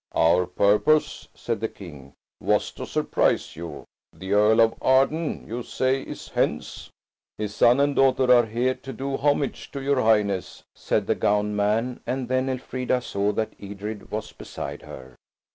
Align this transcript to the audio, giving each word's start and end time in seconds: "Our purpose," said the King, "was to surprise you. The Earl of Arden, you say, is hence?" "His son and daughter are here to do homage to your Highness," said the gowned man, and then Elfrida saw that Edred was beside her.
"Our 0.15 0.47
purpose," 0.47 1.27
said 1.35 1.59
the 1.59 1.67
King, 1.67 2.13
"was 2.41 2.71
to 2.71 2.87
surprise 2.87 3.55
you. 3.55 3.85
The 4.11 4.31
Earl 4.33 4.59
of 4.59 4.73
Arden, 4.81 5.45
you 5.47 5.61
say, 5.61 6.01
is 6.01 6.29
hence?" 6.29 6.89
"His 7.37 7.53
son 7.53 7.79
and 7.79 7.95
daughter 7.95 8.33
are 8.33 8.47
here 8.47 8.73
to 8.73 8.93
do 8.93 9.15
homage 9.15 9.69
to 9.73 9.79
your 9.79 10.01
Highness," 10.01 10.63
said 10.75 11.05
the 11.05 11.13
gowned 11.13 11.55
man, 11.55 11.99
and 12.07 12.27
then 12.29 12.49
Elfrida 12.49 12.99
saw 12.99 13.31
that 13.33 13.53
Edred 13.59 14.09
was 14.09 14.31
beside 14.31 14.81
her. 14.81 15.15